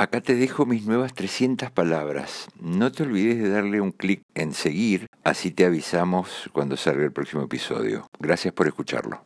[0.00, 2.48] Acá te dejo mis nuevas 300 palabras.
[2.58, 7.12] No te olvides de darle un clic en seguir, así te avisamos cuando salga el
[7.12, 8.08] próximo episodio.
[8.18, 9.22] Gracias por escucharlo.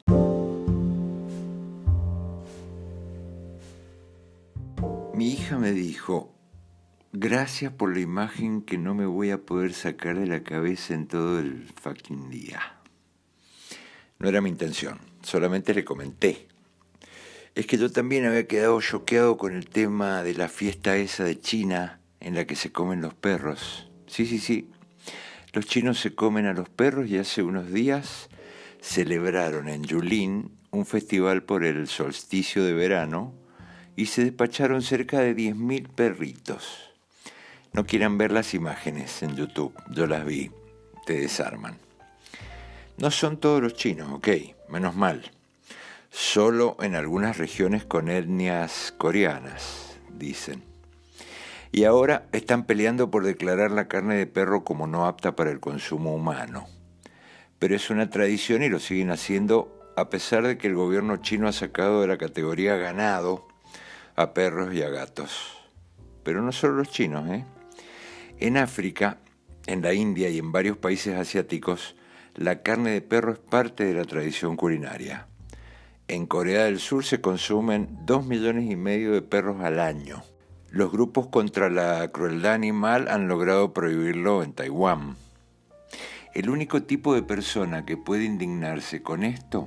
[5.15, 6.35] Mi hija me dijo,
[7.13, 11.07] gracias por la imagen que no me voy a poder sacar de la cabeza en
[11.07, 12.81] todo el fucking día.
[14.19, 16.49] No era mi intención, solamente le comenté
[17.55, 21.41] es que yo también había quedado choqueado con el tema de la fiesta esa de
[21.41, 23.89] China en la que se comen los perros.
[24.07, 24.71] Sí, sí, sí.
[25.53, 28.29] Los chinos se comen a los perros y hace unos días
[28.81, 33.33] celebraron en Yulin un festival por el solsticio de verano
[33.95, 36.91] y se despacharon cerca de 10.000 perritos.
[37.73, 40.51] No quieran ver las imágenes en YouTube, yo las vi,
[41.07, 41.79] te desarman.
[42.99, 44.29] No son todos los chinos, ok,
[44.69, 45.34] menos mal
[46.15, 50.63] solo en algunas regiones con etnias coreanas, dicen.
[51.73, 55.59] Y ahora están peleando por declarar la carne de perro como no apta para el
[55.59, 56.69] consumo humano.
[57.59, 61.49] Pero es una tradición y lo siguen haciendo a pesar de que el gobierno chino
[61.49, 63.49] ha sacado de la categoría ganado
[64.15, 65.59] a perros y a gatos.
[66.23, 67.45] Pero no solo los chinos, ¿eh?
[68.39, 69.19] En África,
[69.67, 71.97] en la India y en varios países asiáticos,
[72.37, 75.27] la carne de perro es parte de la tradición culinaria.
[76.07, 80.23] En Corea del Sur se consumen 2 millones y medio de perros al año.
[80.69, 85.17] Los grupos contra la crueldad animal han logrado prohibirlo en Taiwán.
[86.35, 89.67] El único tipo de persona que puede indignarse con esto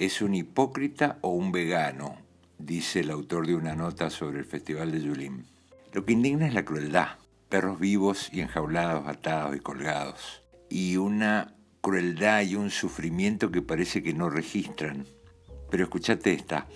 [0.00, 2.18] es un hipócrita o un vegano,
[2.58, 5.46] dice el autor de una nota sobre el Festival de Yulin.
[5.92, 7.10] Lo que indigna es la crueldad,
[7.48, 14.02] perros vivos y enjaulados, atados y colgados, y una crueldad y un sufrimiento que parece
[14.02, 15.06] que no registran.
[15.74, 16.68] Pero escúchate esta.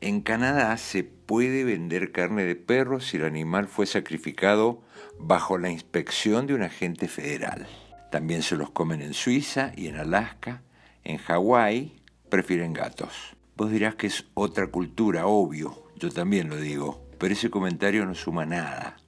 [0.00, 4.80] En Canadá se puede vender carne de perro si el animal fue sacrificado
[5.18, 7.66] bajo la inspección de un agente federal.
[8.12, 10.62] También se los comen en Suiza y en Alaska.
[11.02, 13.34] En Hawái prefieren gatos.
[13.56, 15.88] Vos dirás que es otra cultura, obvio.
[15.96, 17.04] Yo también lo digo.
[17.18, 18.98] Pero ese comentario no suma nada.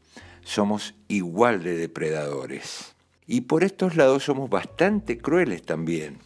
[0.42, 2.96] Somos igual de depredadores.
[3.28, 6.18] Y por estos lados somos bastante crueles también,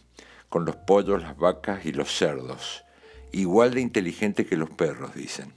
[0.49, 2.81] con los pollos, las vacas y los cerdos
[3.35, 5.51] igual de inteligente que los perros, dicen.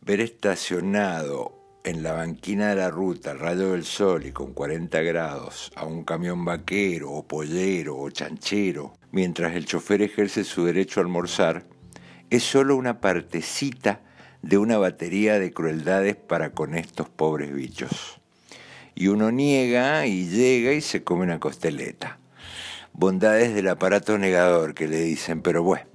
[0.00, 5.00] Ver estacionado en la banquina de la ruta, al rayo del sol y con 40
[5.02, 11.00] grados, a un camión vaquero o pollero o chanchero, mientras el chofer ejerce su derecho
[11.00, 11.64] a almorzar,
[12.30, 14.02] es solo una partecita
[14.42, 18.20] de una batería de crueldades para con estos pobres bichos.
[18.94, 22.20] Y uno niega y llega y se come una costeleta.
[22.92, 25.89] Bondades del aparato negador que le dicen, pero bueno,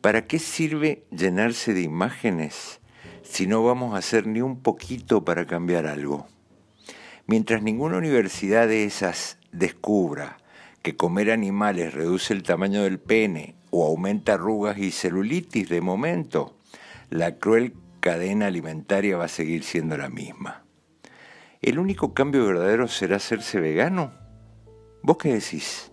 [0.00, 2.80] ¿Para qué sirve llenarse de imágenes
[3.22, 6.26] si no vamos a hacer ni un poquito para cambiar algo?
[7.26, 10.38] Mientras ninguna universidad de esas descubra
[10.82, 16.56] que comer animales reduce el tamaño del pene o aumenta arrugas y celulitis de momento,
[17.10, 20.64] la cruel cadena alimentaria va a seguir siendo la misma.
[21.60, 24.14] ¿El único cambio verdadero será hacerse vegano?
[25.02, 25.92] ¿Vos qué decís?